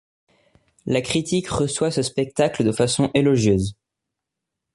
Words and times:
La 0.87 1.01
critique 1.01 1.47
reçoit 1.49 1.91
ce 1.91 2.01
spectacle 2.01 2.63
de 2.63 2.71
façon 2.71 3.11
élogieuse. 3.13 3.77